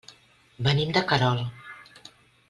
[0.67, 1.43] Venim de Querol.